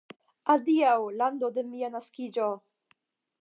Adiaŭ, 0.53 0.93
lando 1.19 1.49
de 1.59 1.67
mia 1.73 1.93
naskiĝo! 1.99 2.51